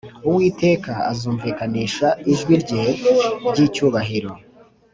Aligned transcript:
Uwiteka 0.27 0.93
azumvikanisha 1.11 2.07
ijwi 2.31 2.53
rye 2.63 2.85
ry 3.51 3.59
icyubahiro 3.67 4.31